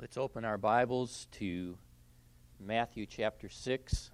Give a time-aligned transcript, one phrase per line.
[0.00, 1.76] Let's open our Bibles to
[2.58, 3.92] Matthew chapter 6.
[3.92, 4.10] As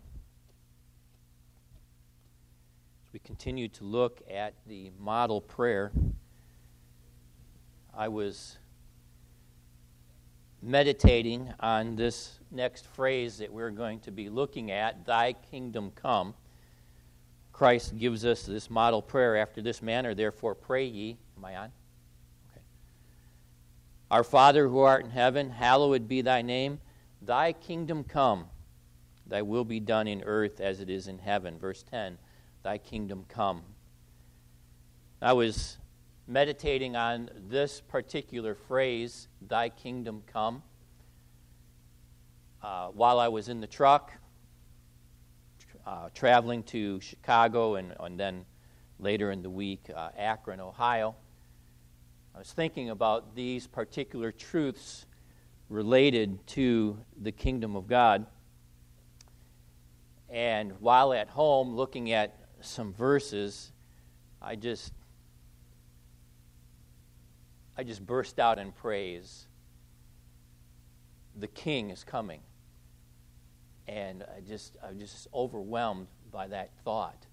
[3.12, 5.92] we continue to look at the model prayer,
[7.96, 8.58] I was
[10.60, 16.34] meditating on this next phrase that we're going to be looking at Thy kingdom come.
[17.52, 21.16] Christ gives us this model prayer after this manner, therefore pray ye.
[21.36, 21.72] Am I on?
[24.10, 26.80] Our Father who art in heaven, hallowed be thy name.
[27.20, 28.46] Thy kingdom come,
[29.26, 31.58] thy will be done in earth as it is in heaven.
[31.58, 32.18] Verse 10
[32.62, 33.62] Thy kingdom come.
[35.20, 35.78] I was
[36.28, 40.62] meditating on this particular phrase, Thy kingdom come,
[42.62, 44.12] uh, while I was in the truck
[45.86, 48.44] uh, traveling to Chicago and, and then
[48.98, 51.14] later in the week, uh, Akron, Ohio.
[52.36, 55.06] I was thinking about these particular truths
[55.70, 58.26] related to the kingdom of God.
[60.28, 63.72] And while at home looking at some verses,
[64.42, 64.92] I just
[67.74, 69.46] I just burst out in praise.
[71.36, 72.42] The king is coming.
[73.88, 77.24] And I just I was just overwhelmed by that thought.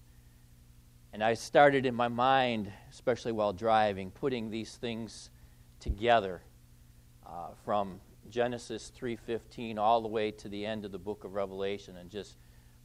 [1.14, 5.30] And I started in my mind, especially while driving, putting these things
[5.78, 6.42] together
[7.24, 11.98] uh, from Genesis 3:15 all the way to the end of the book of Revelation,
[11.98, 12.36] and just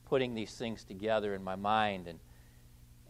[0.06, 2.20] putting these things together in my mind and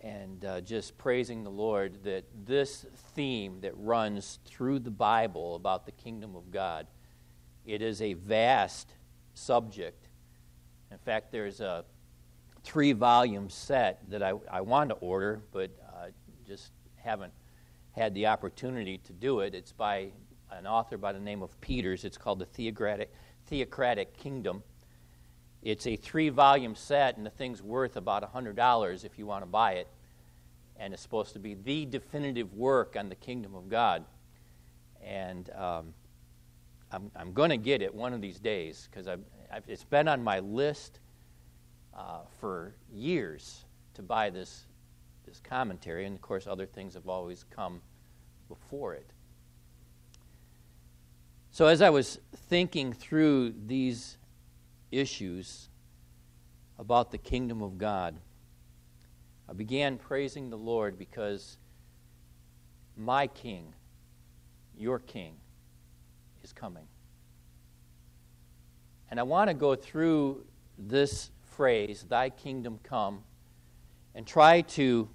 [0.02, 5.86] and uh, just praising the Lord that this theme that runs through the Bible about
[5.86, 6.88] the kingdom of God,
[7.66, 8.94] it is a vast
[9.34, 10.08] subject.
[10.90, 11.84] In fact, there's a
[12.64, 16.08] three volume set that I, I want to order, but uh,
[16.48, 17.34] just haven't
[17.92, 19.56] had the opportunity to do it.
[19.56, 20.10] It's by
[20.52, 22.06] an author by the name of Peters.
[22.06, 23.14] It's called The Theocratic,
[23.48, 24.64] Theocratic Kingdom.
[25.62, 29.50] It's a three volume set, and the thing's worth about $100 if you want to
[29.50, 29.88] buy it.
[30.78, 34.06] And it's supposed to be the definitive work on the kingdom of God.
[35.04, 35.94] And um,
[36.92, 39.08] I'm, I'm going to get it one of these days because
[39.68, 41.00] it's been on my list
[41.96, 44.66] uh, for years to buy this,
[45.26, 47.82] this commentary, and of course, other things have always come
[48.48, 49.12] before it.
[51.52, 54.18] So, as I was thinking through these
[54.92, 55.70] issues
[56.78, 58.16] about the kingdom of God,
[59.50, 61.58] I began praising the Lord because
[62.96, 63.74] my king,
[64.78, 65.36] your king,
[66.44, 66.86] is coming.
[69.10, 70.46] And I want to go through
[70.78, 73.22] this phrase, Thy kingdom come,
[74.16, 75.10] and try to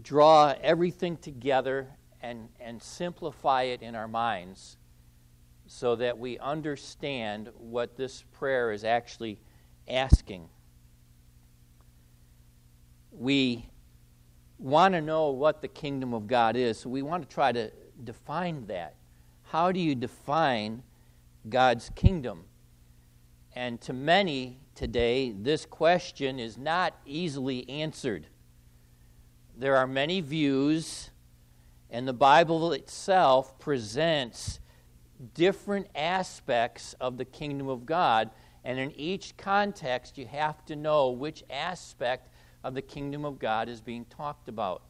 [0.00, 1.88] draw everything together
[2.22, 4.76] and, and simplify it in our minds
[5.66, 9.40] so that we understand what this prayer is actually
[9.88, 10.48] asking.
[13.10, 13.68] We
[14.58, 17.72] want to know what the kingdom of God is, so we want to try to
[18.04, 18.94] define that.
[19.42, 20.84] How do you define
[21.48, 22.44] God's kingdom?
[23.56, 28.26] And to many today, this question is not easily answered.
[29.56, 31.10] There are many views,
[31.90, 34.60] and the Bible itself presents
[35.34, 38.30] different aspects of the kingdom of God.
[38.64, 42.28] And in each context, you have to know which aspect
[42.64, 44.82] of the kingdom of God is being talked about.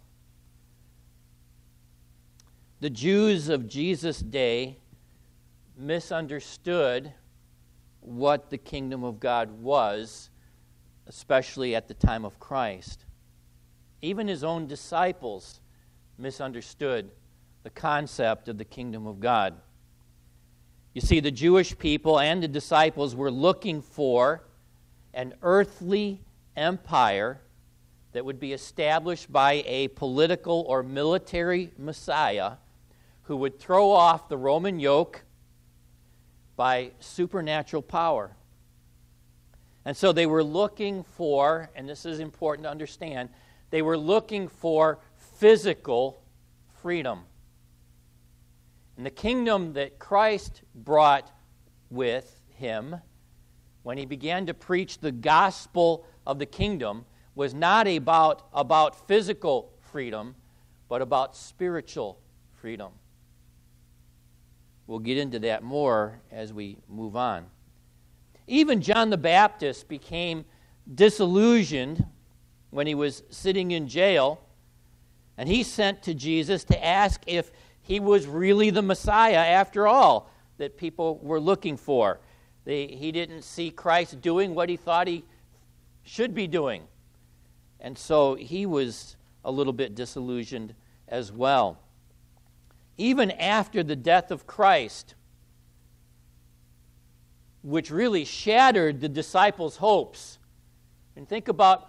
[2.81, 4.79] The Jews of Jesus' day
[5.77, 7.13] misunderstood
[8.03, 10.31] what the kingdom of God was,
[11.07, 13.05] especially at the time of Christ.
[14.03, 15.61] Even his own disciples
[16.19, 17.11] misunderstood
[17.63, 19.55] the concept of the kingdom of God.
[20.95, 24.45] You see, the Jewish people and the disciples were looking for
[25.15, 26.21] an earthly
[26.57, 27.41] empire
[28.13, 32.55] that would be established by a political or military Messiah
[33.23, 35.25] who would throw off the Roman yoke
[36.57, 38.37] by supernatural power.
[39.85, 43.31] And so they were looking for, and this is important to understand,
[43.71, 46.23] they were looking for physical
[46.83, 47.21] freedom.
[48.97, 51.31] And the kingdom that Christ brought
[51.91, 52.97] with him
[53.83, 57.05] when he began to preach the gospel of the kingdom
[57.35, 60.35] was not about, about physical freedom,
[60.89, 62.21] but about spiritual
[62.61, 62.93] freedom.
[64.87, 67.47] We'll get into that more as we move on.
[68.47, 70.45] Even John the Baptist became
[70.93, 72.05] disillusioned
[72.71, 74.41] when he was sitting in jail,
[75.39, 80.31] and he sent to Jesus to ask if he was really the Messiah after all.
[80.59, 82.21] that people were looking for.
[82.65, 85.25] They, he didn't see Christ doing what he thought he
[86.05, 86.85] should be doing.
[87.81, 90.75] And so he was a little bit disillusioned
[91.09, 91.81] as well.
[92.97, 95.15] Even after the death of Christ,
[97.63, 100.39] which really shattered the disciples' hopes.
[101.17, 101.89] And think about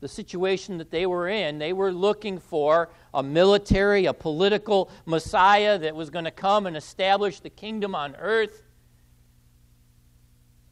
[0.00, 1.58] the situation that they were in.
[1.58, 6.76] They were looking for a military, a political Messiah that was going to come and
[6.76, 8.64] establish the kingdom on earth.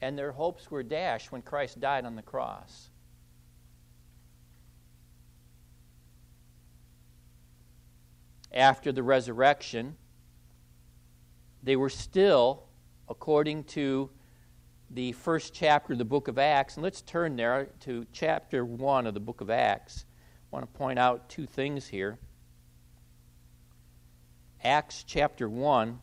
[0.01, 2.90] And their hopes were dashed when Christ died on the cross.
[8.53, 9.97] After the resurrection,
[11.63, 12.65] they were still,
[13.09, 14.11] according to
[14.91, 16.77] the first chapter of the book of Acts.
[16.77, 20.05] And let's turn there to chapter 1 of the book of Acts.
[20.53, 22.19] I want to point out two things here.
[24.65, 26.01] Acts chapter 1.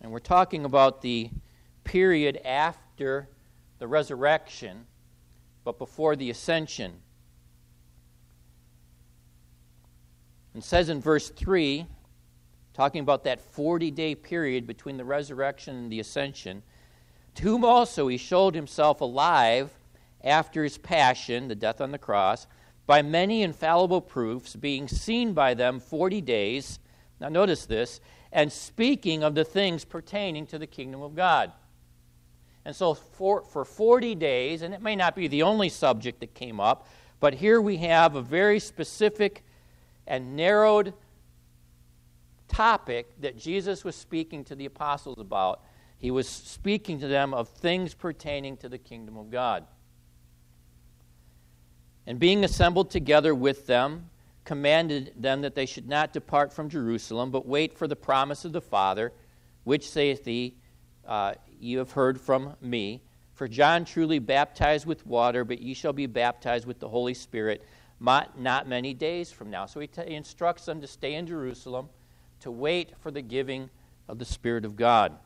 [0.00, 1.30] And we're talking about the
[1.84, 3.28] period after
[3.78, 4.86] the resurrection,
[5.62, 6.94] but before the ascension.
[10.54, 11.86] It says in verse 3
[12.74, 16.62] talking about that 40 day period between the resurrection and the ascension,
[17.36, 19.70] to whom also he showed himself alive
[20.22, 22.46] after his passion, the death on the cross,
[22.86, 26.80] by many infallible proofs, being seen by them 40 days.
[27.20, 28.00] Now, notice this,
[28.32, 31.52] and speaking of the things pertaining to the kingdom of God.
[32.64, 36.34] And so, for, for 40 days, and it may not be the only subject that
[36.34, 36.88] came up,
[37.20, 39.44] but here we have a very specific
[40.06, 40.92] and narrowed
[42.48, 45.62] topic that Jesus was speaking to the apostles about.
[45.98, 49.64] He was speaking to them of things pertaining to the kingdom of God.
[52.06, 54.10] And being assembled together with them,
[54.44, 58.52] commanded them that they should not depart from Jerusalem, but wait for the promise of
[58.52, 59.12] the Father,
[59.64, 60.56] which saith he,
[61.06, 63.02] uh, You have heard from me.
[63.32, 67.64] For John truly baptized with water, but ye shall be baptized with the Holy Spirit
[68.00, 69.66] not many days from now.
[69.66, 71.88] So he, t- he instructs them to stay in Jerusalem
[72.40, 73.70] to wait for the giving
[74.08, 75.16] of the Spirit of God.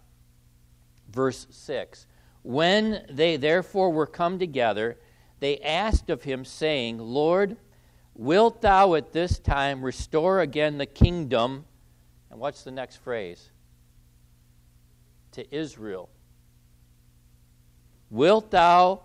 [1.10, 2.06] Verse 6
[2.42, 4.98] When they therefore were come together,
[5.40, 7.56] they asked of him, saying, Lord,
[8.14, 11.64] wilt thou at this time restore again the kingdom?
[12.30, 13.50] And what's the next phrase?
[15.32, 16.08] To Israel.
[18.10, 19.02] Wilt thou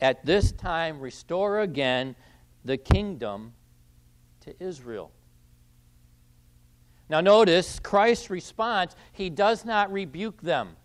[0.00, 2.16] at this time restore again
[2.64, 3.54] the kingdom
[4.40, 5.12] to Israel?
[7.08, 10.76] Now, notice Christ's response, he does not rebuke them,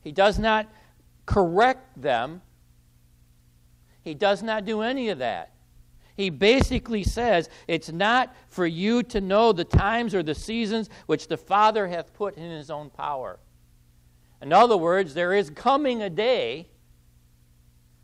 [0.00, 0.68] he does not
[1.26, 2.40] correct them,
[4.02, 5.52] he does not do any of that.
[6.16, 11.28] He basically says, It's not for you to know the times or the seasons which
[11.28, 13.38] the Father hath put in his own power.
[14.42, 16.70] In other words, there is coming a day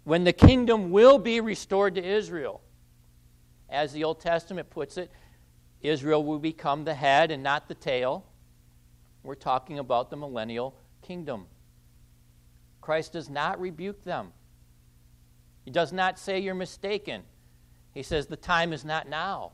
[0.05, 2.61] when the kingdom will be restored to Israel.
[3.69, 5.11] As the Old Testament puts it,
[5.81, 8.25] Israel will become the head and not the tail.
[9.23, 11.47] We're talking about the millennial kingdom.
[12.81, 14.33] Christ does not rebuke them.
[15.65, 17.23] He does not say you're mistaken.
[17.93, 19.53] He says the time is not now.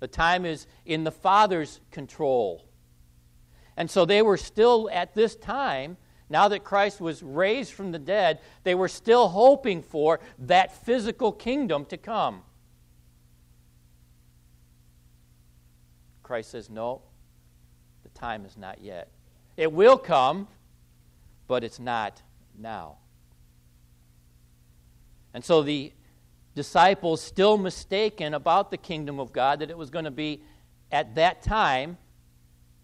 [0.00, 2.66] The time is in the Father's control.
[3.76, 5.96] And so they were still at this time,
[6.30, 11.32] now that Christ was raised from the dead, they were still hoping for that physical
[11.32, 12.42] kingdom to come.
[16.22, 17.02] Christ says, No,
[18.04, 19.10] the time is not yet.
[19.56, 20.46] It will come,
[21.48, 22.22] but it's not
[22.56, 22.98] now.
[25.34, 25.92] And so the
[26.54, 30.42] disciples, still mistaken about the kingdom of God, that it was going to be
[30.92, 31.98] at that time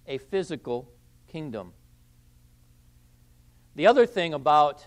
[0.08, 0.90] a physical
[1.28, 1.72] kingdom.
[3.76, 4.84] The other thing about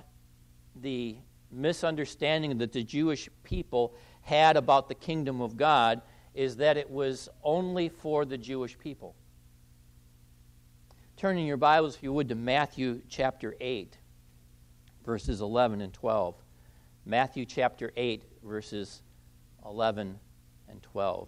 [0.75, 1.15] the
[1.51, 3.93] misunderstanding that the Jewish people
[4.23, 6.01] had about the kingdom of God
[6.33, 9.15] is that it was only for the Jewish people.
[11.17, 13.95] Turning your Bibles, if you would, to Matthew chapter 8,
[15.05, 16.35] verses 11 and 12.
[17.05, 19.03] Matthew chapter 8, verses
[19.65, 20.17] 11
[20.67, 21.27] and 12.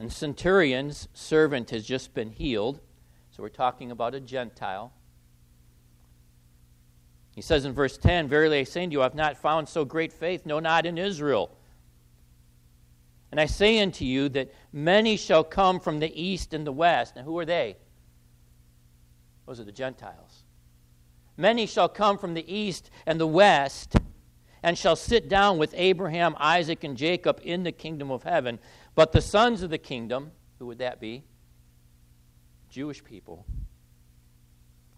[0.00, 2.80] And centurion's servant has just been healed.
[3.34, 4.92] So we're talking about a Gentile.
[7.34, 9.84] He says in verse 10 Verily I say unto you, I have not found so
[9.84, 11.50] great faith, no, not in Israel.
[13.32, 17.16] And I say unto you that many shall come from the east and the west.
[17.16, 17.76] Now, who are they?
[19.46, 20.44] Those are the Gentiles.
[21.36, 23.96] Many shall come from the east and the west,
[24.62, 28.60] and shall sit down with Abraham, Isaac, and Jacob in the kingdom of heaven.
[28.94, 31.24] But the sons of the kingdom, who would that be?
[32.74, 33.46] Jewish people,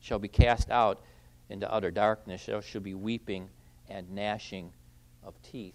[0.01, 1.03] shall be cast out
[1.51, 2.47] into utter darkness.
[2.47, 3.51] There shall be weeping
[3.91, 4.73] and gnashing
[5.23, 5.75] of teeth.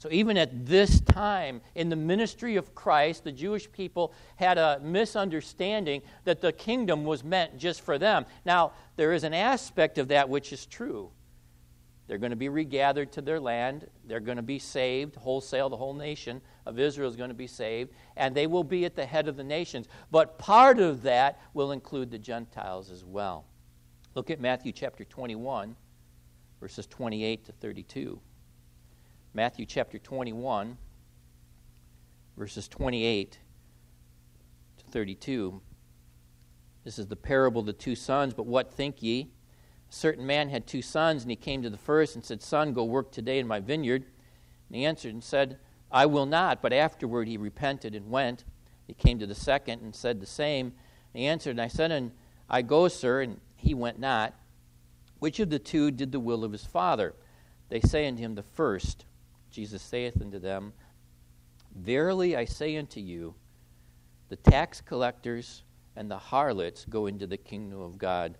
[0.00, 4.80] So, even at this time in the ministry of Christ, the Jewish people had a
[4.82, 8.26] misunderstanding that the kingdom was meant just for them.
[8.44, 11.10] Now, there is an aspect of that which is true.
[12.08, 13.86] They're going to be regathered to their land.
[14.06, 15.68] They're going to be saved wholesale.
[15.68, 18.96] The whole nation of Israel is going to be saved, and they will be at
[18.96, 19.86] the head of the nations.
[20.10, 23.44] But part of that will include the Gentiles as well.
[24.14, 25.76] Look at Matthew chapter 21,
[26.60, 28.18] verses 28 to 32.
[29.34, 30.78] Matthew chapter 21,
[32.38, 33.38] verses 28
[34.78, 35.60] to 32.
[36.84, 38.32] This is the parable of the two sons.
[38.32, 39.28] But what think ye?
[39.90, 42.72] A certain man had two sons, and he came to the first and said, Son,
[42.72, 44.04] go work today in my vineyard.
[44.68, 45.58] And he answered and said,
[45.90, 46.60] I will not.
[46.60, 48.44] But afterward he repented and went.
[48.86, 50.72] He came to the second and said the same.
[51.12, 52.12] And he answered, and I said, And
[52.48, 54.34] I go, sir, and he went not.
[55.18, 57.14] Which of the two did the will of his father?
[57.68, 59.04] They say unto him, The first.
[59.50, 60.72] Jesus saith unto them,
[61.74, 63.34] Verily I say unto you,
[64.28, 65.62] the tax collectors
[65.96, 68.36] and the harlots go into the kingdom of God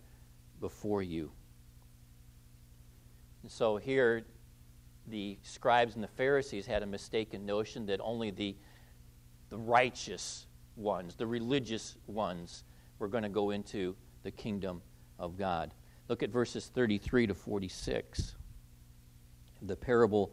[0.61, 1.33] before you.
[3.42, 4.25] And so here,
[5.07, 8.57] the scribes and the Pharisees had a mistaken notion that only the,
[9.49, 12.64] the righteous ones, the religious ones,
[12.99, 14.83] were going to go into the kingdom
[15.18, 15.73] of God.
[16.09, 18.35] Look at verses 33 to 46.
[19.62, 20.33] The parable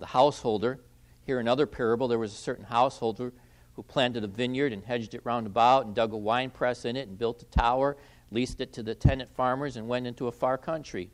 [0.00, 0.80] the householder.
[1.26, 3.32] Here, another parable there was a certain householder
[3.74, 6.96] who planted a vineyard and hedged it round about and dug a wine press in
[6.96, 7.96] it and built a tower,
[8.32, 11.12] leased it to the tenant farmers, and went into a far country.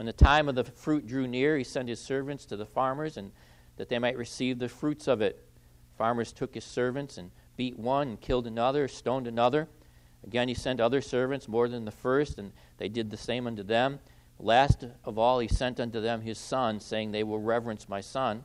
[0.00, 3.18] When the time of the fruit drew near, he sent his servants to the farmers
[3.18, 3.32] and
[3.76, 5.44] that they might receive the fruits of it.
[5.98, 9.68] Farmers took his servants and beat one and killed another, stoned another.
[10.24, 13.62] Again, he sent other servants more than the first, and they did the same unto
[13.62, 13.98] them.
[14.38, 18.44] Last of all, he sent unto them his son, saying, They will reverence my son.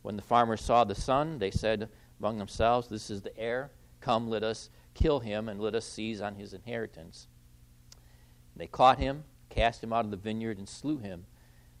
[0.00, 3.70] When the farmers saw the son, they said among themselves, This is the heir.
[4.00, 7.28] Come, let us kill him, and let us seize on his inheritance.
[8.56, 9.24] They caught him,
[9.56, 11.24] cast him out of the vineyard, and slew him.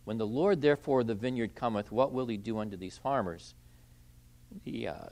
[0.04, 3.54] When the Lord therefore of the vineyard cometh, what will he do unto these farmers?
[4.64, 5.06] The uh,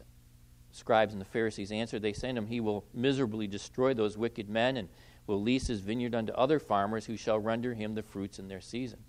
[0.71, 4.49] scribes and the Pharisees answered, They say unto him, He will miserably destroy those wicked
[4.49, 4.89] men, and
[5.27, 8.61] will lease his vineyard unto other farmers who shall render him the fruits in their
[8.61, 9.01] season.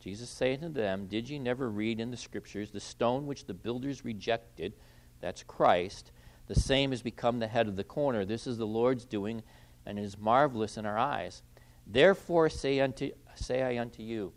[0.00, 3.54] Jesus saith unto them, Did ye never read in the Scriptures, the stone which the
[3.54, 4.74] builders rejected,
[5.20, 6.12] that's Christ,
[6.46, 8.24] the same has become the head of the corner.
[8.24, 9.42] This is the Lord's doing,
[9.86, 11.42] and is marvelous in our eyes.
[11.86, 14.32] Therefore say, unto, say I unto you,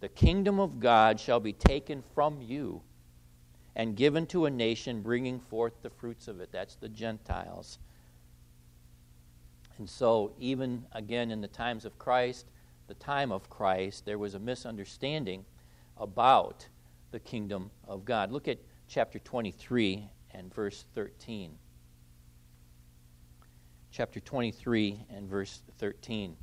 [0.00, 2.82] the kingdom of God shall be taken from you
[3.76, 6.50] and given to a nation bringing forth the fruits of it.
[6.52, 7.78] That's the Gentiles.
[9.78, 12.46] And so, even again in the times of Christ,
[12.86, 15.44] the time of Christ, there was a misunderstanding
[15.96, 16.68] about
[17.10, 18.30] the kingdom of God.
[18.30, 21.56] Look at chapter 23 and verse 13.
[23.90, 26.36] Chapter 23 and verse 13.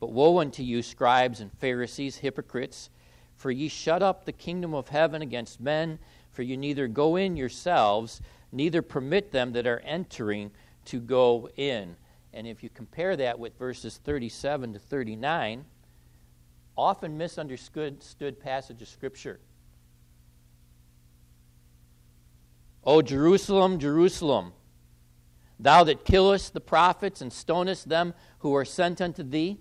[0.00, 2.88] But woe unto you, scribes and Pharisees, hypocrites,
[3.36, 5.98] for ye shut up the kingdom of heaven against men,
[6.32, 10.50] for you neither go in yourselves, neither permit them that are entering
[10.86, 11.96] to go in.
[12.32, 15.64] And if you compare that with verses 37 to 39,
[16.76, 19.40] often misunderstood passage of Scripture.
[22.84, 24.52] O Jerusalem, Jerusalem,
[25.58, 29.60] thou that killest the prophets and stonest them who are sent unto thee,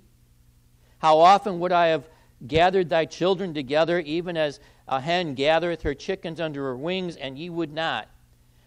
[1.00, 2.08] how often would I have
[2.46, 7.38] gathered thy children together, even as a hen gathereth her chickens under her wings, and
[7.38, 8.08] ye would not?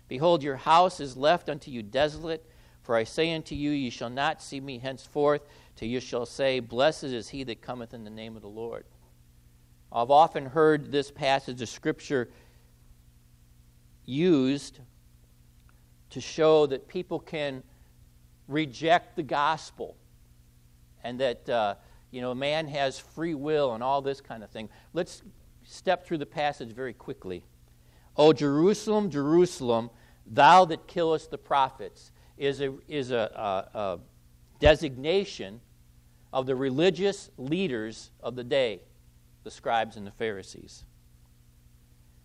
[0.08, 2.44] Behold, your house is left unto you desolate.
[2.82, 5.42] For I say unto you, ye shall not see me henceforth,
[5.76, 8.84] till you shall say, Blessed is he that cometh in the name of the Lord.
[9.92, 12.30] I've often heard this passage of Scripture
[14.04, 14.80] used
[16.10, 17.62] to show that people can
[18.48, 19.96] reject the gospel
[21.04, 21.74] and that uh,
[22.12, 24.69] you know man has free will and all this kind of thing.
[24.92, 25.23] Let's
[25.64, 27.45] step through the passage very quickly.
[28.16, 29.90] O Jerusalem, Jerusalem,
[30.26, 33.99] thou that killest the prophets, is a, is a, a, a
[34.61, 35.61] designation
[36.33, 38.83] of the religious leaders of the day,
[39.45, 40.85] the scribes and the Pharisees.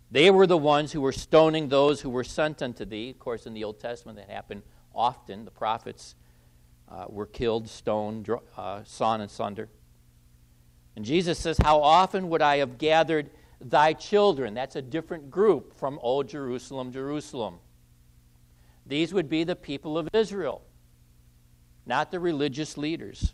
[0.09, 3.09] They were the ones who were stoning those who were sent unto thee.
[3.09, 4.63] Of course, in the Old Testament, that happened
[4.95, 5.43] often.
[5.43, 6.15] The prophets
[6.89, 9.67] uh, were killed, stoned, uh, sawn and sunder.
[10.97, 13.29] And Jesus says, How often would I have gathered
[13.61, 14.53] thy children.
[14.53, 17.59] That's a different group from Old Jerusalem, Jerusalem.
[18.85, 20.61] These would be the people of Israel,
[21.85, 23.33] not the religious leaders.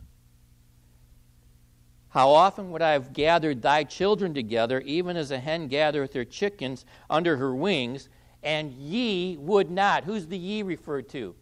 [2.10, 6.26] How often would I have gathered thy children together, even as a hen gathereth her
[6.26, 8.08] chickens under her wings,
[8.44, 10.04] and ye would not?
[10.04, 11.36] Who's the ye referred to?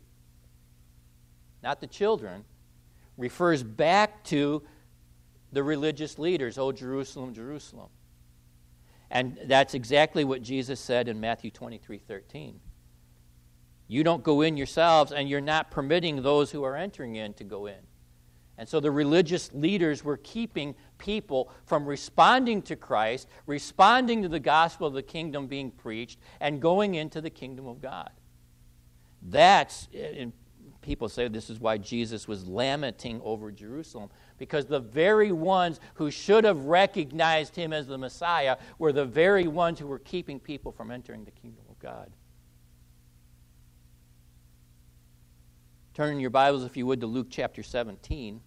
[1.61, 2.45] Not the children.
[3.17, 4.63] Refers back to
[5.51, 7.89] the religious leaders, O Jerusalem, Jerusalem.
[9.09, 12.59] And that's exactly what Jesus said in Matthew 23 13.
[13.87, 17.43] You don't go in yourselves, and you're not permitting those who are entering in to
[17.43, 17.75] go in.
[18.57, 24.39] And so the religious leaders were keeping people from responding to Christ, responding to the
[24.39, 28.11] gospel of the kingdom being preached, and going into the kingdom of God.
[29.21, 30.33] That's, eh, and
[30.81, 34.09] people say this is why Jesus was lamenting over Jerusalem
[34.41, 39.47] because the very ones who should have recognized him as the Messiah were the very
[39.47, 42.11] ones who were keeping people from entering the kingdom of God.
[45.93, 48.41] Turn in your Bibles, if you would, to Luke chapter 17.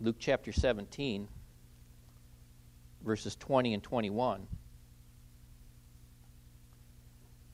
[0.00, 1.28] Luke chapter 17,
[3.02, 4.46] verses 20 and 21.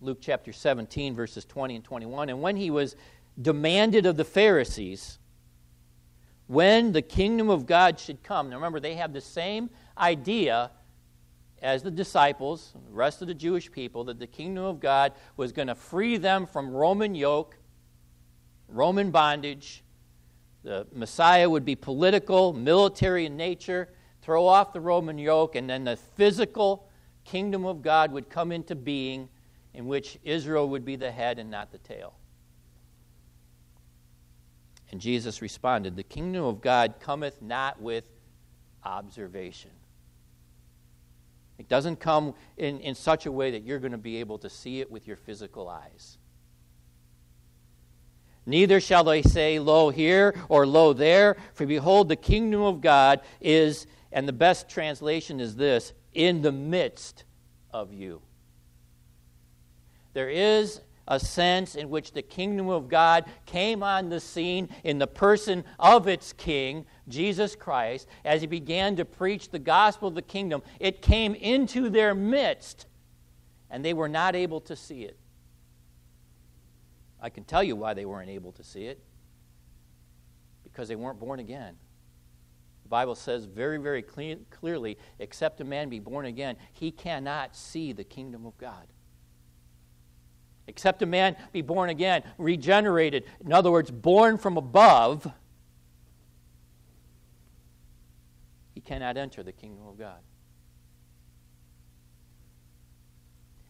[0.00, 2.28] Luke chapter 17, verses 20 and 21.
[2.28, 2.96] And when he was
[3.40, 5.20] demanded of the Pharisees,
[6.54, 8.48] when the kingdom of God should come.
[8.48, 9.68] Now remember, they have the same
[9.98, 10.70] idea
[11.60, 15.50] as the disciples, the rest of the Jewish people, that the kingdom of God was
[15.50, 17.58] going to free them from Roman yoke,
[18.68, 19.82] Roman bondage.
[20.62, 23.88] The Messiah would be political, military in nature,
[24.22, 26.88] throw off the Roman yoke, and then the physical
[27.24, 29.28] kingdom of God would come into being,
[29.72, 32.14] in which Israel would be the head and not the tail.
[34.94, 38.04] And Jesus responded, The kingdom of God cometh not with
[38.84, 39.72] observation.
[41.58, 44.48] It doesn't come in, in such a way that you're going to be able to
[44.48, 46.16] see it with your physical eyes.
[48.46, 53.20] Neither shall they say, Lo here or Lo there, for behold, the kingdom of God
[53.40, 57.24] is, and the best translation is this, in the midst
[57.72, 58.22] of you.
[60.12, 64.98] There is a sense in which the kingdom of God came on the scene in
[64.98, 70.14] the person of its king, Jesus Christ, as he began to preach the gospel of
[70.14, 70.62] the kingdom.
[70.80, 72.86] It came into their midst,
[73.70, 75.18] and they were not able to see it.
[77.20, 79.02] I can tell you why they weren't able to see it
[80.62, 81.76] because they weren't born again.
[82.82, 87.56] The Bible says very, very clean, clearly except a man be born again, he cannot
[87.56, 88.86] see the kingdom of God.
[90.66, 95.30] Except a man be born again, regenerated, in other words, born from above,
[98.74, 100.20] he cannot enter the kingdom of God.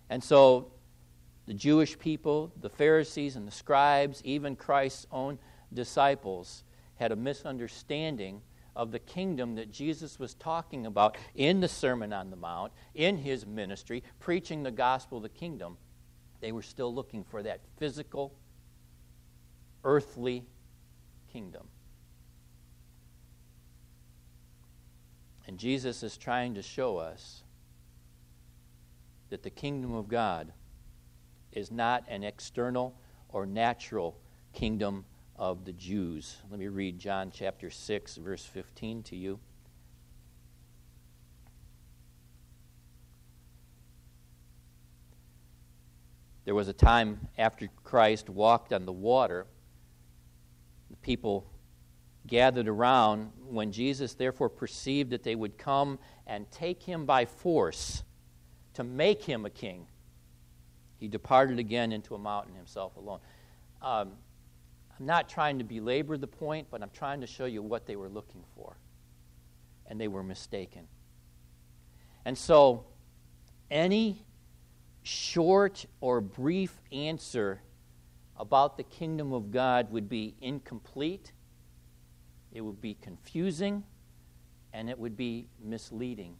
[0.08, 0.72] And so
[1.46, 5.38] the Jewish people, the Pharisees and the scribes, even Christ's own
[5.72, 6.62] disciples,
[6.96, 8.40] had a misunderstanding
[8.76, 13.16] of the kingdom that Jesus was talking about in the Sermon on the Mount, in
[13.18, 15.76] his ministry, preaching the gospel of the kingdom.
[16.44, 18.34] They were still looking for that physical,
[19.82, 20.44] earthly
[21.32, 21.66] kingdom.
[25.46, 27.44] And Jesus is trying to show us
[29.30, 30.52] that the kingdom of God
[31.50, 32.94] is not an external
[33.30, 34.14] or natural
[34.52, 36.42] kingdom of the Jews.
[36.50, 39.40] Let me read John chapter 6, verse 15 to you.
[46.44, 49.46] There was a time after Christ walked on the water,
[50.90, 51.46] the people
[52.26, 58.02] gathered around when Jesus therefore perceived that they would come and take him by force
[58.74, 59.86] to make him a king.
[60.98, 63.20] He departed again into a mountain himself alone.
[63.82, 64.12] Um,
[64.98, 67.96] I'm not trying to belabor the point, but I'm trying to show you what they
[67.96, 68.76] were looking for.
[69.86, 70.86] And they were mistaken.
[72.24, 72.86] And so,
[73.70, 74.24] any
[75.04, 77.60] short or brief answer
[78.36, 81.30] about the kingdom of God would be incomplete,
[82.50, 83.84] it would be confusing,
[84.72, 86.34] and it would be misleading.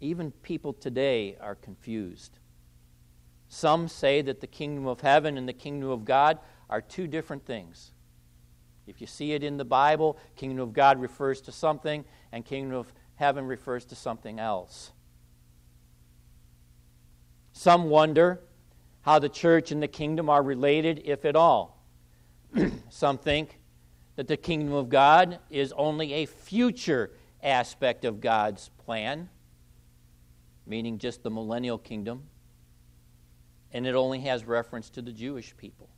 [0.00, 2.38] Even people today are confused.
[3.48, 7.44] Some say that the kingdom of heaven and the kingdom of God are two different
[7.44, 7.92] things.
[8.86, 12.76] If you see it in the Bible, kingdom of God refers to something, and kingdom
[12.76, 14.92] of heaven refers to something else.
[17.54, 18.40] Some wonder
[19.02, 21.86] how the church and the kingdom are related, if at all.
[22.90, 23.60] Some think
[24.16, 27.12] that the kingdom of God is only a future
[27.42, 29.28] aspect of God's plan,
[30.66, 32.24] meaning just the millennial kingdom,
[33.72, 35.88] and it only has reference to the Jewish people.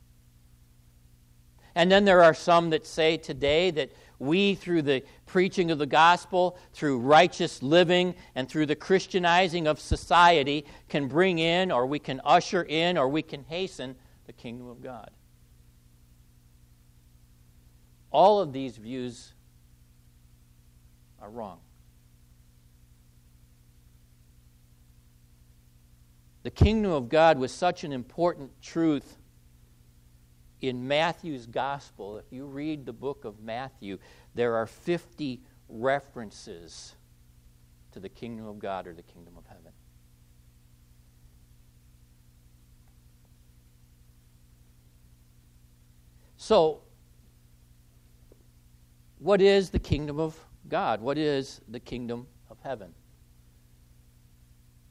[1.77, 5.85] And then there are some that say today that we, through the preaching of the
[5.85, 11.99] gospel, through righteous living, and through the Christianizing of society, can bring in, or we
[11.99, 15.11] can usher in, or we can hasten the kingdom of God.
[18.09, 19.35] All of these views
[21.21, 21.59] are wrong.
[26.41, 29.19] The kingdom of God was such an important truth
[30.61, 32.17] in Matthew's gospel.
[32.17, 33.97] If you read the book of Matthew,
[34.35, 36.95] there are 50 references
[37.91, 39.71] to the kingdom of God or the kingdom of heaven.
[46.37, 46.81] So,
[49.19, 50.37] what is the kingdom of
[50.69, 51.01] God?
[51.01, 52.93] What is the kingdom of heaven?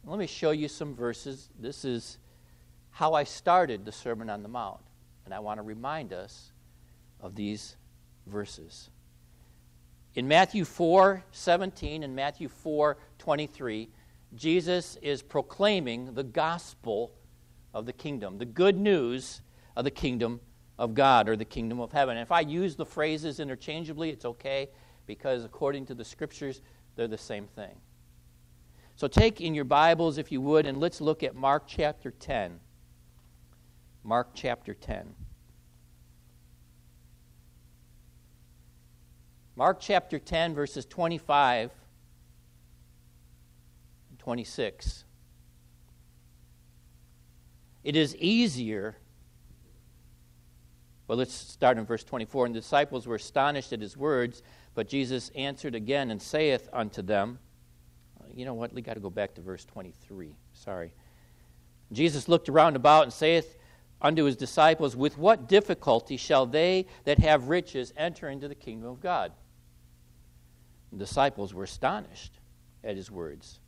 [0.04, 1.48] Let me show you some verses.
[1.58, 2.18] This is
[2.90, 4.80] how I started the Sermon on the Mount.
[5.26, 6.52] And I want to remind us
[7.20, 7.76] of these
[8.26, 8.90] verses.
[10.14, 13.90] In Matthew 4 17 and Matthew 4 23,
[14.34, 17.12] Jesus is proclaiming the gospel
[17.74, 19.42] of the kingdom, the good news
[19.76, 20.40] of the kingdom
[20.78, 22.16] of God or the kingdom of heaven.
[22.16, 24.68] And if I use the phrases interchangeably, it's okay
[25.06, 26.62] because according to the scriptures,
[26.94, 27.74] they're the same thing.
[28.94, 32.60] So take in your Bibles, if you would, and let's look at Mark chapter 10.
[34.06, 35.14] Mark chapter 10.
[39.56, 41.72] Mark chapter 10, verses 25
[44.10, 45.04] and 26.
[47.82, 48.96] It is easier
[51.08, 52.46] well, let's start in verse 24.
[52.46, 54.42] And the disciples were astonished at his words,
[54.74, 57.38] but Jesus answered again and saith unto them,
[58.34, 58.72] You know what?
[58.72, 60.34] We got to go back to verse 23.
[60.52, 60.92] Sorry.
[61.92, 63.55] Jesus looked around about and saith
[64.00, 68.88] unto his disciples, With what difficulty shall they that have riches enter into the kingdom
[68.88, 69.32] of God?
[70.92, 72.38] The disciples were astonished
[72.84, 73.60] at his words.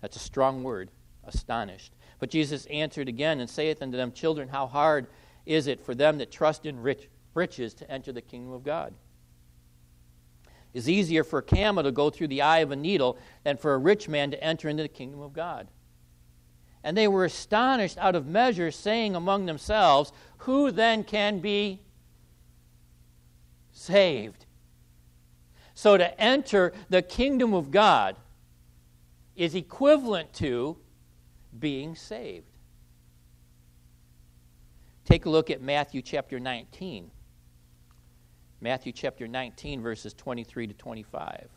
[0.00, 0.90] That's a strong word,
[1.24, 1.92] astonished.
[2.18, 5.06] But Jesus answered again and saith unto them, Children, how hard
[5.44, 8.94] is it for them that trust in rich, riches to enter the kingdom of God?
[10.72, 13.74] It's easier for a camel to go through the eye of a needle than for
[13.74, 15.68] a rich man to enter into the kingdom of God.
[16.86, 21.80] And they were astonished out of measure, saying among themselves, Who then can be
[23.72, 24.46] saved?
[25.74, 28.14] So to enter the kingdom of God
[29.34, 30.76] is equivalent to
[31.58, 32.46] being saved.
[35.04, 37.10] Take a look at Matthew chapter 19.
[38.60, 41.48] Matthew chapter 19, verses 23 to 25.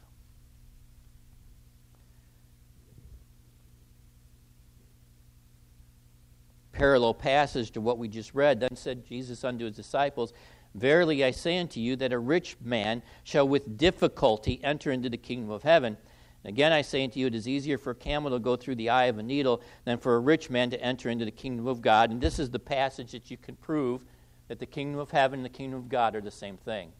[6.79, 8.61] Parallel passage to what we just read.
[8.61, 10.31] Then said Jesus unto his disciples,
[10.73, 15.17] Verily I say unto you that a rich man shall with difficulty enter into the
[15.17, 15.97] kingdom of heaven.
[16.45, 18.89] Again, I say unto you, it is easier for a camel to go through the
[18.89, 21.81] eye of a needle than for a rich man to enter into the kingdom of
[21.81, 22.11] God.
[22.11, 24.05] And this is the passage that you can prove
[24.47, 26.93] that the kingdom of heaven and the kingdom of God are the same thing.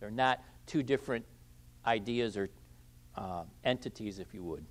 [0.00, 1.24] They're not two different
[1.86, 2.50] ideas or
[3.16, 4.66] uh, entities, if you would.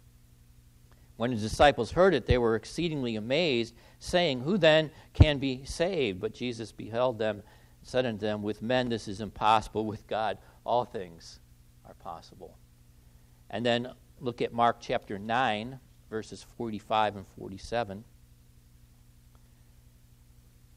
[1.17, 6.21] When his disciples heard it, they were exceedingly amazed, saying, Who then can be saved?
[6.21, 7.43] But Jesus beheld them
[7.87, 11.39] said unto them, With men this is impossible, with God all things
[11.85, 12.57] are possible.
[13.49, 18.03] And then look at Mark chapter 9, verses 45 and 47.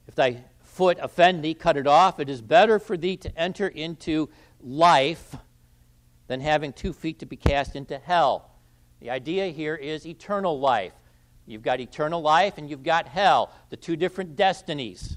[0.06, 2.20] If thy foot offend thee, cut it off.
[2.20, 4.28] It is better for thee to enter into
[4.60, 5.36] life
[6.28, 8.49] than having two feet to be cast into hell.
[9.00, 10.92] The idea here is eternal life.
[11.46, 15.16] You've got eternal life and you've got hell, the two different destinies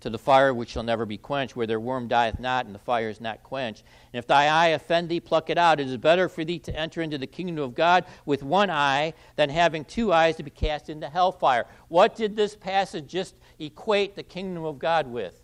[0.00, 2.78] to the fire which shall never be quenched, where their worm dieth not, and the
[2.78, 3.82] fire is not quenched.
[4.12, 5.80] And if thy eye offend thee, pluck it out.
[5.80, 9.14] It is better for thee to enter into the kingdom of God with one eye
[9.34, 11.66] than having two eyes to be cast into hellfire.
[11.88, 15.42] What did this passage just equate the kingdom of God with?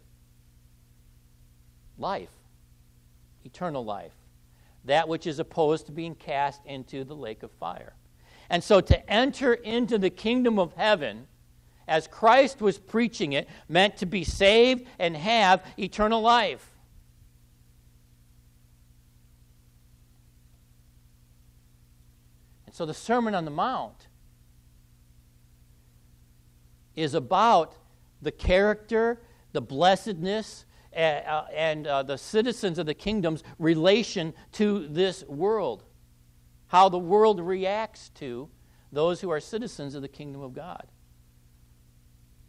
[1.99, 2.31] Life,
[3.45, 4.13] eternal life,
[4.85, 7.95] that which is opposed to being cast into the lake of fire.
[8.51, 11.27] And so to enter into the kingdom of heaven
[11.89, 16.67] as Christ was preaching it, meant to be saved and have eternal life.
[22.67, 24.07] And so the Sermon on the Mount
[26.95, 27.75] is about
[28.21, 29.21] the character,
[29.53, 30.65] the blessedness,
[30.95, 35.85] and uh, the citizens of the kingdom's relation to this world,
[36.69, 38.49] how the world reacts to
[38.93, 40.87] those who are citizens of the kingdom of God.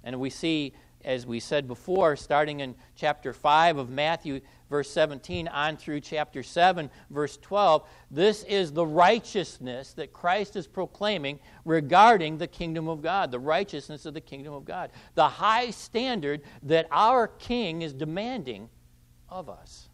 [0.03, 5.47] And we see, as we said before, starting in chapter 5 of Matthew, verse 17,
[5.47, 12.37] on through chapter 7, verse 12, this is the righteousness that Christ is proclaiming regarding
[12.37, 16.87] the kingdom of God, the righteousness of the kingdom of God, the high standard that
[16.91, 18.69] our King is demanding
[19.29, 19.89] of us.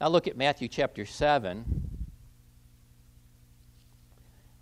[0.00, 1.88] Now look at Matthew chapter 7.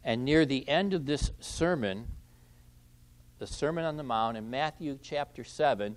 [0.03, 2.07] And near the end of this sermon,
[3.39, 5.97] the Sermon on the Mount in Matthew chapter 7,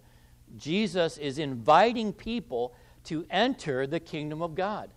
[0.58, 2.74] Jesus is inviting people
[3.06, 4.92] to enter the kingdom of God.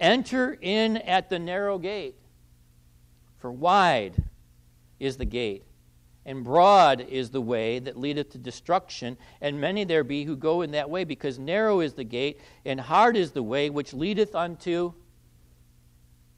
[0.00, 2.16] Enter in at the narrow gate,
[3.38, 4.24] for wide
[4.98, 5.64] is the gate,
[6.26, 10.62] and broad is the way that leadeth to destruction, and many there be who go
[10.62, 14.34] in that way, because narrow is the gate, and hard is the way which leadeth
[14.34, 14.92] unto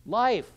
[0.05, 0.51] life.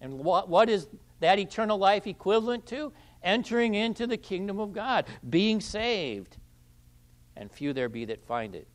[0.00, 0.86] And what, what is
[1.20, 2.92] that eternal life equivalent to?
[3.22, 6.36] Entering into the kingdom of God, being saved.
[7.36, 8.66] And few there be that find it.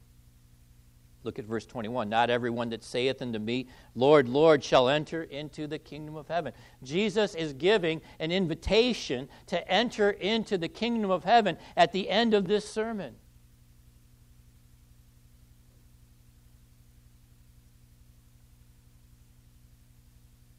[1.26, 2.08] Look at verse 21.
[2.08, 6.54] Not everyone that saith unto me, Lord, Lord, shall enter into the kingdom of heaven.
[6.84, 12.36] Jesus is giving an invitation to enter into the kingdom of heaven at the end
[12.36, 13.16] of this sermon.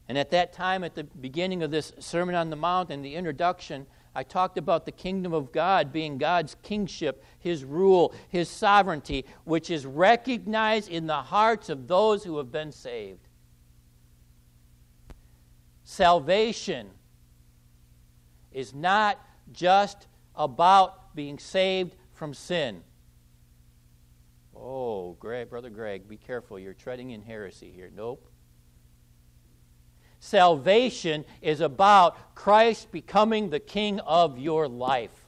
[0.09, 3.15] And at that time, at the beginning of this Sermon on the Mount and the
[3.15, 9.25] introduction, I talked about the kingdom of God being God's kingship, His rule, His sovereignty,
[9.43, 13.27] which is recognized in the hearts of those who have been saved.
[15.83, 16.89] Salvation
[18.51, 19.19] is not
[19.51, 22.81] just about being saved from sin.
[24.55, 26.57] Oh, Greg, Brother Greg, be careful.
[26.57, 27.91] You're treading in heresy here.
[27.95, 28.27] Nope.
[30.19, 35.27] Salvation is about Christ becoming the king of your life.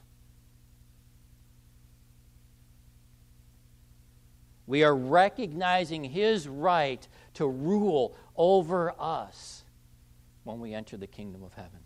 [4.66, 9.64] We are recognizing his right to rule over us
[10.44, 11.80] when we enter the kingdom of heaven.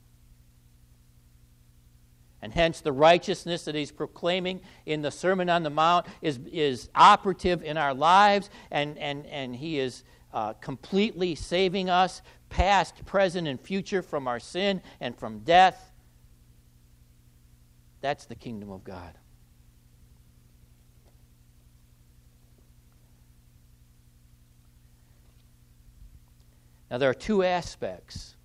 [2.43, 6.91] And hence, the righteousness that he's proclaiming in the Sermon on the Mount is, is
[6.95, 12.21] operative in our lives, and, and, and he is uh, completely saving us
[12.55, 15.91] past, present, and future from our sin and from death.
[18.01, 19.19] That's the kingdom of God.
[26.89, 28.37] Now, there are two aspects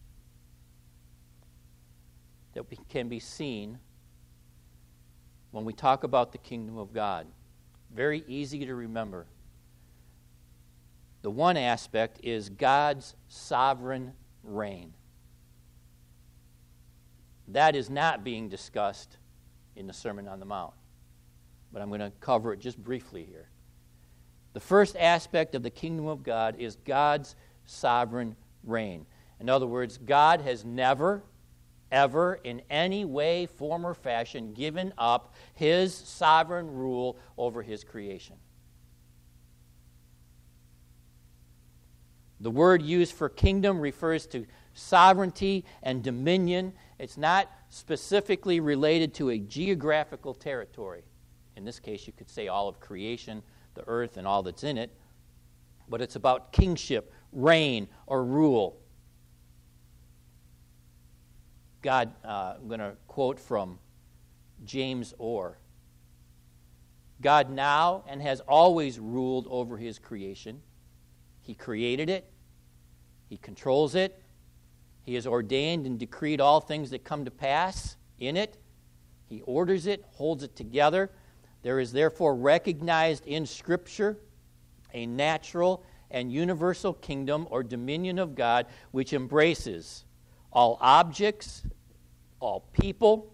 [2.56, 3.78] that can be seen
[5.52, 7.28] when we talk about the kingdom of God.
[7.94, 9.28] Very easy to remember.
[11.22, 14.94] The one aspect is God's sovereign reign.
[17.50, 19.18] That is not being discussed
[19.76, 20.74] in the Sermon on the Mount,
[21.74, 23.50] but I'm going to cover it just briefly here.
[24.54, 29.06] The first aspect of the kingdom of God is God's sovereign reign.
[29.40, 31.24] In other words, God has never,
[31.92, 38.36] ever, in any way, form, or fashion, given up his sovereign rule over his creation.
[42.40, 46.74] The word used for kingdom refers to sovereignty and dominion.
[46.98, 51.04] It's not specifically related to a geographical territory.
[51.56, 54.78] In this case, you could say all of creation, the earth, and all that's in
[54.78, 54.92] it.
[55.90, 58.80] But it's about kingship, reign, or rule.
[61.82, 63.80] God, uh, I'm going to quote from
[64.66, 65.58] James Orr.
[67.22, 70.62] God now and has always ruled over his creation.
[71.50, 72.32] He created it,
[73.28, 74.22] He controls it,
[75.02, 78.60] He has ordained and decreed all things that come to pass in it.
[79.26, 81.10] He orders it, holds it together.
[81.64, 84.20] There is therefore recognized in Scripture
[84.94, 90.06] a natural and universal kingdom or dominion of God which embraces
[90.54, 91.64] all objects,
[92.40, 93.34] all people,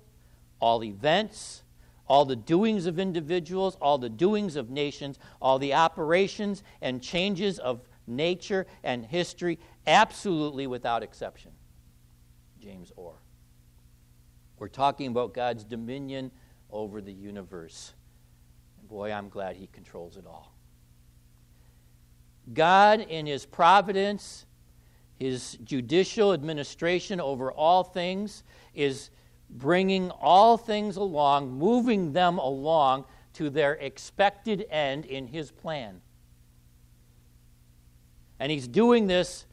[0.61, 1.63] all events,
[2.07, 7.59] all the doings of individuals, all the doings of nations, all the operations and changes
[7.59, 11.51] of nature, and history, absolutely without exception.
[12.59, 13.15] James Orr.
[14.57, 16.31] We're talking about God's dominion
[16.71, 17.93] over the universe.
[18.79, 20.55] And boy, I'm glad He controls it all.
[22.53, 24.45] God, in His providence,
[25.19, 29.09] His judicial administration over all things, is
[29.49, 36.01] bringing all things along, moving them along to their expected end in His plan.
[38.39, 39.45] And He's doing this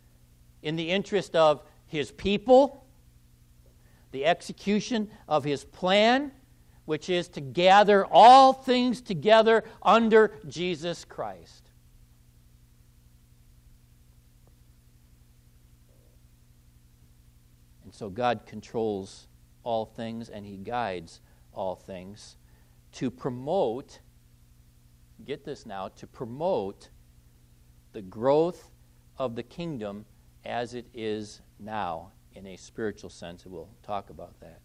[0.62, 2.84] in the interest of His people,
[4.10, 6.32] the execution of His plan,
[6.84, 11.70] which is to gather all things together under Jesus Christ.
[17.84, 19.28] And so God controls
[19.64, 21.20] all things and He guides
[21.52, 22.36] all things
[22.92, 24.00] to promote,
[25.24, 26.88] get this now, to promote
[27.92, 28.70] the growth
[29.22, 30.04] of the kingdom
[30.44, 33.46] as it is now in a spiritual sense.
[33.46, 34.60] We'll talk about that.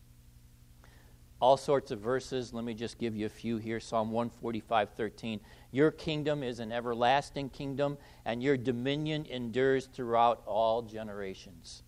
[1.39, 2.55] All sorts of verses.
[2.55, 3.79] Let me just give you a few here.
[3.79, 5.39] Psalm 145 13.
[5.71, 11.83] Your kingdom is an everlasting kingdom, and your dominion endures throughout all generations.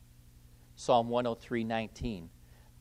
[0.75, 2.29] Psalm 103 19.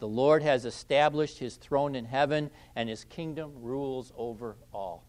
[0.00, 5.07] The Lord has established his throne in heaven, and his kingdom rules over all.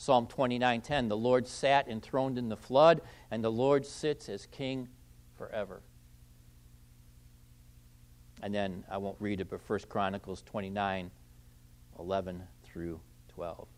[0.00, 4.88] Psalm 29:10 The Lord sat enthroned in the flood, and the Lord sits as king
[5.36, 5.82] forever.
[8.42, 11.10] And then I won't read it, but 1 Chronicles 29
[11.98, 13.68] 11 through 12.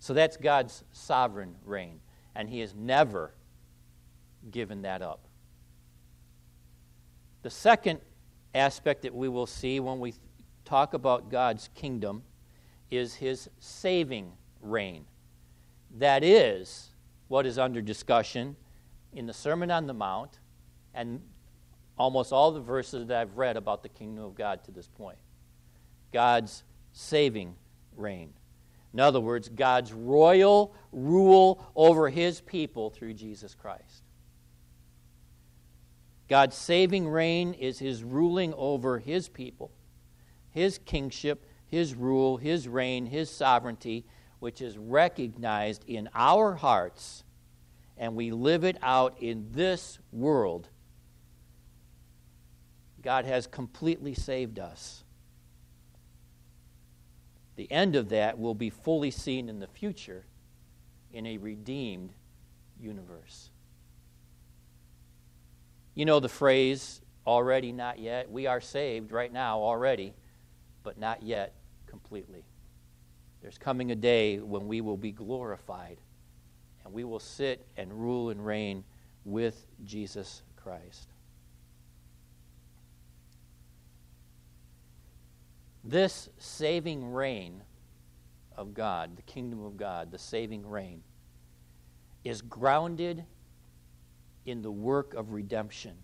[0.00, 2.00] So that's God's sovereign reign,
[2.34, 3.34] and He has never
[4.50, 5.28] given that up.
[7.42, 8.00] The second
[8.52, 10.14] aspect that we will see when we
[10.64, 12.24] talk about God's kingdom
[12.90, 15.04] is his saving reign.
[15.98, 16.90] That is
[17.28, 18.56] what is under discussion
[19.12, 20.38] in the Sermon on the Mount
[20.94, 21.20] and
[21.98, 25.18] almost all the verses that I've read about the kingdom of God to this point.
[26.12, 27.54] God's saving
[27.96, 28.32] reign.
[28.94, 34.02] In other words, God's royal rule over his people through Jesus Christ.
[36.28, 39.70] God's saving reign is his ruling over his people,
[40.50, 44.04] his kingship, his rule, his reign, his sovereignty,
[44.40, 47.24] which is recognized in our hearts,
[47.96, 50.68] and we live it out in this world.
[53.02, 55.04] God has completely saved us.
[57.56, 60.24] The end of that will be fully seen in the future
[61.12, 62.12] in a redeemed
[62.80, 63.50] universe.
[65.94, 68.30] You know the phrase, already, not yet.
[68.30, 70.14] We are saved right now already,
[70.84, 71.57] but not yet
[71.88, 72.44] completely.
[73.42, 75.98] There's coming a day when we will be glorified
[76.84, 78.84] and we will sit and rule and reign
[79.24, 81.08] with Jesus Christ.
[85.84, 87.62] This saving reign
[88.56, 91.02] of God, the kingdom of God, the saving reign,
[92.24, 93.24] is grounded
[94.44, 95.94] in the work of redemption.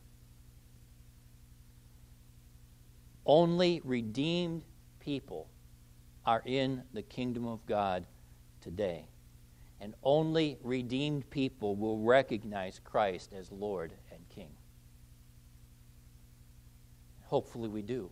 [3.27, 4.63] Only redeemed
[5.01, 5.49] people
[6.27, 8.07] are in the kingdom of God
[8.61, 9.09] today.
[9.81, 14.51] And only redeemed people will recognize Christ as Lord and King.
[17.25, 18.11] Hopefully, we do.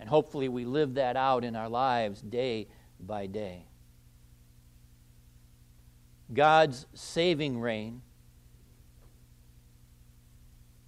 [0.00, 2.68] And hopefully, we live that out in our lives day
[2.98, 3.66] by day.
[6.32, 8.02] God's saving reign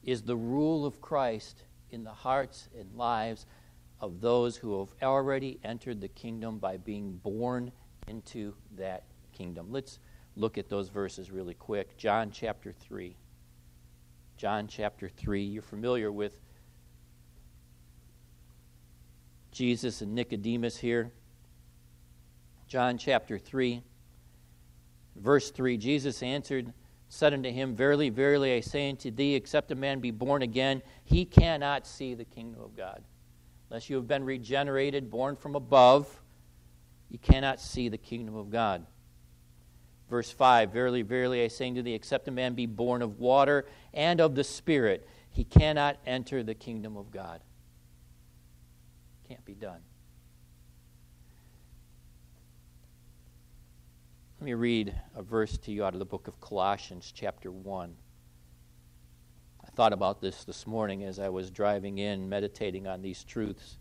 [0.03, 3.47] is the rule of Christ in the hearts and lives
[4.01, 7.71] of those who have already entered the kingdom by being born
[8.09, 9.67] into that kingdom.
[9.71, 9.99] Let's
[10.37, 11.97] look at those verses really quick.
[11.97, 13.17] John chapter 3.
[14.37, 15.43] John chapter 3.
[15.43, 16.41] You're familiar with
[19.51, 21.13] Jesus and Nicodemus here.
[22.67, 23.83] John chapter 3,
[25.17, 26.73] verse 3 Jesus answered
[27.09, 30.81] said unto him, Verily, verily, I say unto thee, except a man be born again,
[31.03, 33.03] he cannot see the kingdom of God.
[33.71, 36.21] Unless you have been regenerated, born from above,
[37.09, 38.85] you cannot see the kingdom of God.
[40.09, 43.65] Verse 5 Verily, verily, I say unto thee, except a man be born of water
[43.95, 47.41] and of the Spirit, he cannot enter the kingdom of God.
[49.29, 49.81] Can't be done.
[54.41, 57.95] Let me read a verse to you out of the book of Colossians, chapter 1.
[59.81, 63.79] Thought about this this morning as I was driving in, meditating on these truths.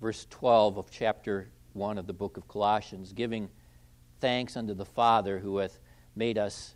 [0.00, 3.50] Verse 12 of chapter 1 of the book of Colossians giving
[4.18, 5.78] thanks unto the Father who hath
[6.16, 6.74] made us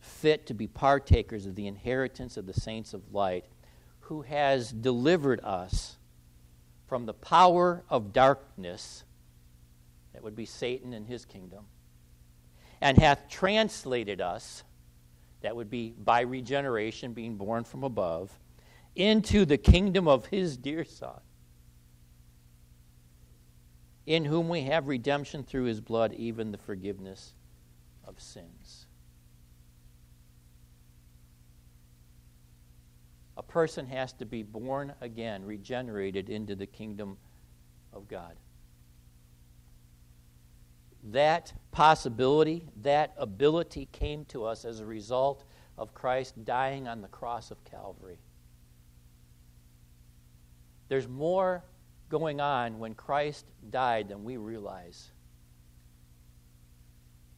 [0.00, 3.44] fit to be partakers of the inheritance of the saints of light,
[4.00, 5.98] who has delivered us
[6.86, 9.04] from the power of darkness
[10.14, 11.66] that would be Satan and his kingdom,
[12.80, 14.64] and hath translated us
[15.40, 18.38] that would be by regeneration, being born from above,
[18.96, 21.20] into the kingdom of his dear Son,
[24.06, 27.34] in whom we have redemption through his blood, even the forgiveness
[28.04, 28.86] of sins.
[33.36, 37.16] A person has to be born again, regenerated into the kingdom
[37.92, 38.34] of God.
[41.12, 45.44] That possibility, that ability came to us as a result
[45.78, 48.18] of Christ dying on the cross of Calvary.
[50.88, 51.64] There's more
[52.08, 55.10] going on when Christ died than we realize.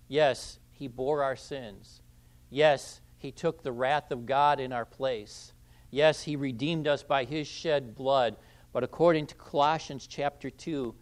[0.08, 2.02] Yes, he bore our sins.
[2.48, 5.52] Yes, he took the wrath of God in our place.
[5.90, 8.36] Yes, he redeemed us by his shed blood.
[8.72, 10.96] But according to Colossians chapter 2 and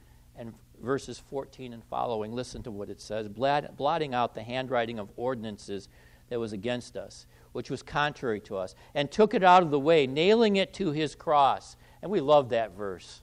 [0.81, 5.89] verses 14 and following, listen to what it says blotting out the handwriting of ordinances
[6.29, 9.81] that was against us, which was contrary to us, and took it out of the
[9.81, 11.77] way, nailing it to his cross.
[12.03, 13.23] And we love that verse.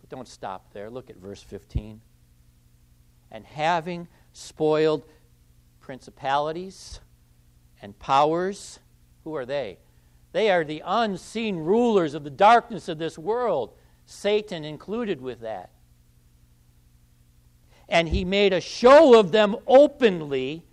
[0.00, 0.90] But don't stop there.
[0.90, 2.00] Look at verse 15.
[3.30, 5.04] And having spoiled
[5.80, 7.00] principalities
[7.80, 8.80] and powers,
[9.24, 9.78] who are they?
[10.32, 13.72] They are the unseen rulers of the darkness of this world,
[14.04, 15.70] Satan included with that.
[17.88, 20.64] And he made a show of them openly,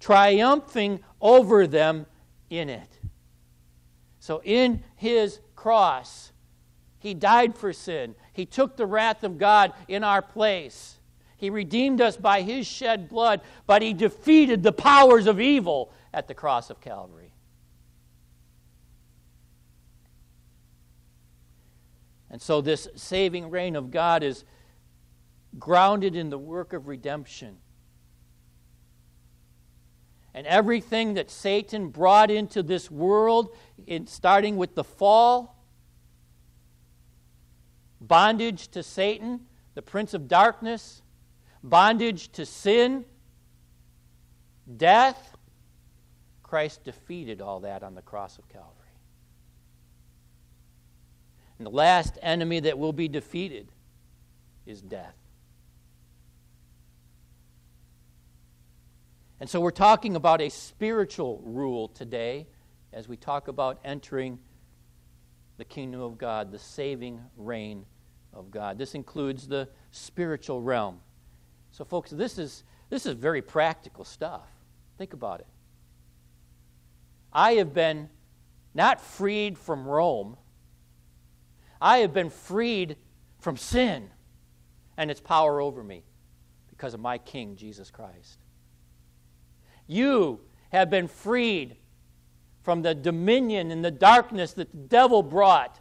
[0.00, 2.06] triumphing over them
[2.50, 2.98] in it.
[4.20, 6.32] So, in his cross,
[6.98, 8.14] he died for sin.
[8.32, 10.98] He took the wrath of God in our place.
[11.36, 16.28] He redeemed us by his shed blood, but he defeated the powers of evil at
[16.28, 17.34] the cross of Calvary.
[22.30, 24.44] And so, this saving reign of God is
[25.58, 27.56] grounded in the work of redemption.
[30.32, 35.64] And everything that Satan brought into this world, in, starting with the fall,
[38.00, 39.40] bondage to Satan,
[39.74, 41.02] the prince of darkness,
[41.62, 43.04] bondage to sin,
[44.76, 45.36] death,
[46.42, 48.70] Christ defeated all that on the cross of Calvary.
[51.58, 53.70] And the last enemy that will be defeated
[54.66, 55.14] is death.
[59.40, 62.46] And so we're talking about a spiritual rule today
[62.92, 64.38] as we talk about entering
[65.56, 67.84] the kingdom of God, the saving reign
[68.32, 68.78] of God.
[68.78, 71.00] This includes the spiritual realm.
[71.72, 74.46] So folks, this is this is very practical stuff.
[74.98, 75.46] Think about it.
[77.32, 78.08] I have been
[78.74, 80.36] not freed from Rome,
[81.80, 82.96] I have been freed
[83.38, 84.10] from sin
[84.96, 86.04] and its power over me
[86.70, 88.43] because of my King, Jesus Christ.
[89.86, 91.76] You have been freed
[92.62, 95.78] from the dominion and the darkness that the devil brought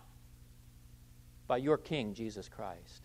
[1.48, 3.02] by your King, Jesus Christ.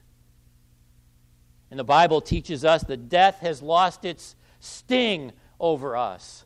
[1.70, 6.44] And the Bible teaches us that death has lost its sting over us.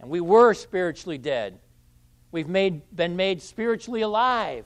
[0.00, 1.58] And we were spiritually dead.
[2.32, 4.64] We've made, been made spiritually alive.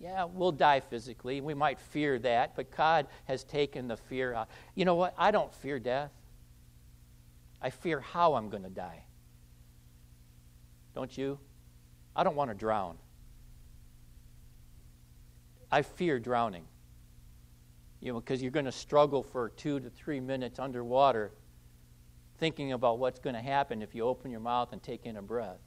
[0.00, 1.42] Yeah, we'll die physically.
[1.42, 4.48] We might fear that, but God has taken the fear out.
[4.74, 5.14] You know what?
[5.18, 6.10] I don't fear death.
[7.60, 9.04] I fear how I'm going to die.
[10.94, 11.38] Don't you?
[12.16, 12.96] I don't want to drown.
[15.70, 16.64] I fear drowning.
[18.00, 21.32] You know, because you're going to struggle for two to three minutes underwater
[22.38, 25.22] thinking about what's going to happen if you open your mouth and take in a
[25.22, 25.60] breath.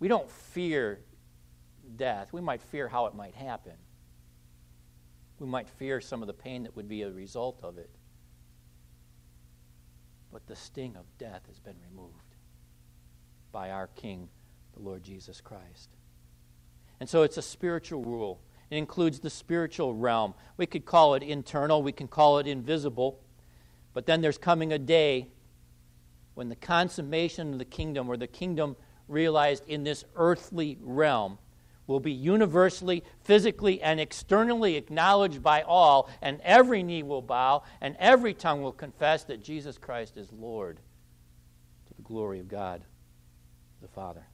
[0.00, 1.00] We don't fear
[1.96, 2.32] death.
[2.32, 3.74] We might fear how it might happen.
[5.38, 7.90] We might fear some of the pain that would be a result of it.
[10.32, 12.36] But the sting of death has been removed
[13.52, 14.28] by our King,
[14.74, 15.90] the Lord Jesus Christ.
[16.98, 18.40] And so it's a spiritual rule.
[18.70, 20.34] It includes the spiritual realm.
[20.56, 23.20] We could call it internal, we can call it invisible.
[23.92, 25.28] But then there's coming a day
[26.34, 28.76] when the consummation of the kingdom, or the kingdom
[29.10, 31.38] realized in this earthly realm
[31.86, 37.96] will be universally, physically, and externally acknowledged by all, and every knee will bow, and
[37.98, 40.78] every tongue will confess that Jesus Christ is Lord
[41.86, 42.84] to the glory of God
[43.82, 44.24] the Father.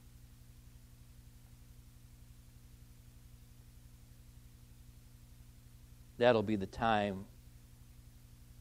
[6.17, 7.25] That'll be the time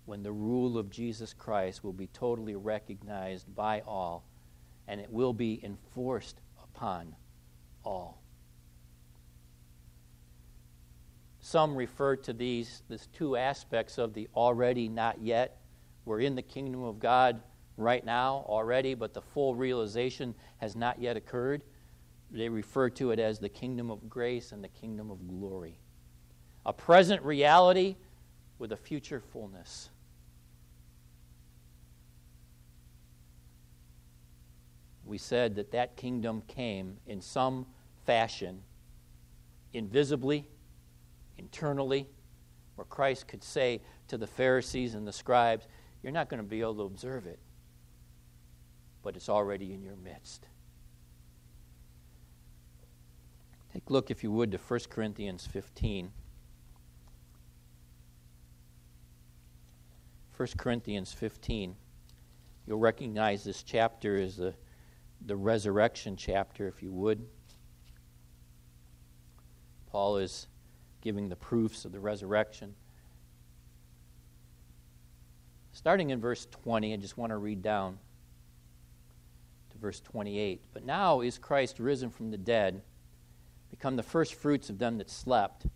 [0.04, 4.24] when the rule of Jesus Christ will be totally recognized by all
[4.88, 7.14] and it will be enforced upon
[7.84, 8.22] all.
[11.40, 15.60] Some refer to these, these two aspects of the already, not yet.
[16.04, 17.40] We're in the kingdom of God
[17.76, 21.62] right now already, but the full realization has not yet occurred.
[22.30, 25.78] They refer to it as the kingdom of grace and the kingdom of glory.
[26.64, 27.96] A present reality
[28.58, 29.90] with a future fullness.
[35.06, 37.66] We said that that kingdom came in some
[38.04, 38.60] fashion,
[39.72, 40.48] invisibly
[41.38, 42.08] internally,
[42.74, 45.66] where Christ could say to the Pharisees and the scribes,
[46.02, 47.38] You're not going to be able to observe it,
[49.02, 50.48] but it's already in your midst.
[53.72, 56.10] Take a look, if you would, to 1 Corinthians 15.
[60.36, 61.76] 1 Corinthians 15.
[62.66, 64.54] You'll recognize this chapter as the,
[65.24, 67.26] the resurrection chapter, if you would.
[69.86, 70.46] Paul is
[71.00, 72.74] giving the proofs of the resurrection.
[75.72, 77.98] Starting in verse 20, I just want to read down
[79.70, 80.62] to verse 28.
[80.72, 82.82] But now is Christ risen from the dead,
[83.70, 85.66] become the first fruits of them that slept.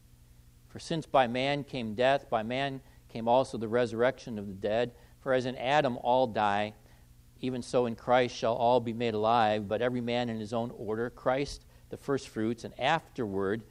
[0.69, 4.93] For since by man came death, by man came also the resurrection of the dead.
[5.21, 6.75] For as in Adam all die,
[7.41, 10.71] even so in Christ shall all be made alive, but every man in his own
[10.77, 11.11] order.
[11.11, 13.63] Christ the first fruits, and afterward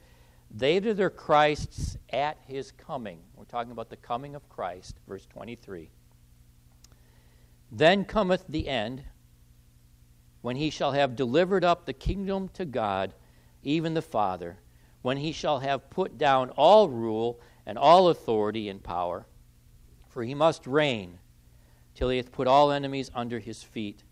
[0.50, 3.20] they that are Christ's at his coming.
[3.36, 5.90] We're talking about the coming of Christ, verse 23.
[7.70, 9.04] Then cometh the end,
[10.42, 13.14] when he shall have delivered up the kingdom to God,
[13.62, 14.58] even the Father,
[15.02, 19.26] when he shall have put down all rule and all authority and power.
[20.08, 21.18] For he must reign
[21.94, 24.04] till he hath put all enemies under his feet.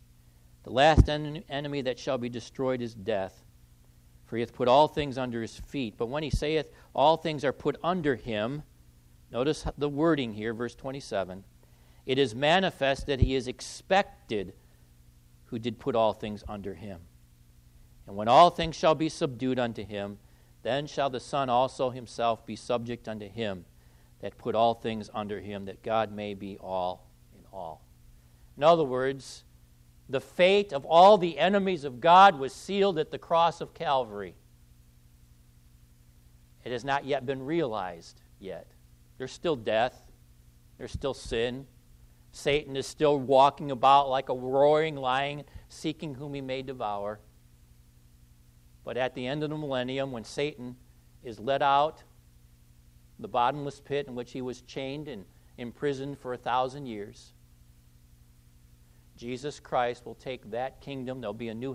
[0.64, 3.44] The last en- enemy that shall be destroyed is death
[4.28, 5.94] for he hath put all things under his feet.
[5.96, 8.62] But when he saith, All things are put under him,
[9.32, 11.44] notice the wording here, verse 27
[12.04, 14.54] it is manifest that he is expected
[15.46, 17.00] who did put all things under him.
[18.06, 20.16] And when all things shall be subdued unto him,
[20.62, 23.66] then shall the Son also himself be subject unto him
[24.20, 27.07] that put all things under him, that God may be all
[28.56, 29.44] in other words,
[30.08, 34.34] the fate of all the enemies of God was sealed at the cross of Calvary.
[36.64, 38.66] It has not yet been realized yet.
[39.16, 40.02] There's still death,
[40.76, 41.66] there's still sin.
[42.32, 47.20] Satan is still walking about like a roaring lion, seeking whom he may devour.
[48.84, 50.76] But at the end of the millennium, when Satan
[51.22, 52.02] is let out,
[53.18, 55.24] the bottomless pit in which he was chained and
[55.56, 57.32] imprisoned for a thousand years,
[59.18, 61.20] Jesus Christ will take that kingdom.
[61.20, 61.66] There'll be a new